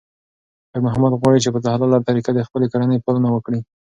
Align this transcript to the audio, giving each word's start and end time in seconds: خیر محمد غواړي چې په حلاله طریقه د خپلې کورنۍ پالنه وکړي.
خیر 0.69 0.81
محمد 0.87 1.13
غواړي 1.21 1.39
چې 1.43 1.49
په 1.53 1.59
حلاله 1.73 1.99
طریقه 2.09 2.31
د 2.33 2.39
خپلې 2.47 2.65
کورنۍ 2.71 2.97
پالنه 3.05 3.29
وکړي. 3.31 3.59